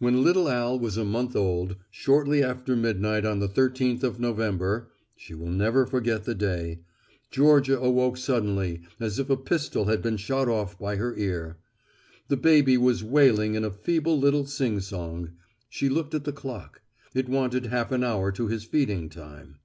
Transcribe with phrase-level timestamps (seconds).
[0.00, 4.88] When little Al was a month old, shortly after midnight on the thirteenth of November
[5.14, 6.80] she will never forget the day
[7.30, 11.56] Georgia awoke suddenly as if a pistol had been shot off by her ear.
[12.26, 15.30] The baby was wailing in a feeble little singsong.
[15.68, 16.80] She looked at the clock.
[17.14, 19.60] It wanted half an hour to his feeding time.